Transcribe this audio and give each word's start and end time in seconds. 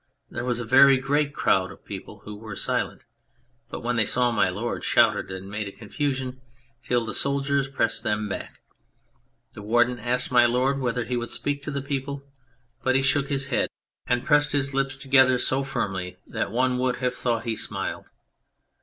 There 0.31 0.45
was 0.45 0.59
a 0.59 0.65
very 0.65 0.97
great 0.97 1.31
crowd 1.35 1.71
of 1.71 1.85
people 1.85 2.21
who 2.21 2.35
were 2.35 2.55
silent, 2.55 3.05
but 3.69 3.81
when 3.81 3.97
they 3.97 4.05
saw 4.07 4.31
My 4.31 4.49
Lord 4.49 4.83
shouted 4.83 5.29
and 5.29 5.47
made 5.47 5.67
a 5.67 5.71
con 5.71 5.89
fusion, 5.89 6.41
till 6.81 7.05
the 7.05 7.13
soldiers 7.13 7.67
pressed 7.67 8.01
them 8.01 8.27
back. 8.27 8.61
The 9.53 9.61
Warden 9.61 9.99
asked 9.99 10.31
My 10.31 10.47
Lord 10.47 10.79
whether 10.79 11.03
he 11.03 11.15
would 11.17 11.29
speak 11.29 11.61
to 11.61 11.69
the 11.69 11.83
people, 11.83 12.23
but 12.81 12.95
he 12.95 13.03
shook 13.03 13.29
his 13.29 13.49
head 13.49 13.69
and 14.07 14.25
pressed 14.25 14.53
his 14.53 14.73
95 14.73 14.73
On 14.73 14.79
Anything 14.79 14.85
lips 14.85 14.97
together 15.03 15.37
so 15.37 15.63
firmly 15.63 16.17
that 16.25 16.49
one 16.51 16.79
would 16.79 16.95
have 16.95 17.13
thought 17.13 17.43
he 17.45 17.55
smiled. 17.55 18.11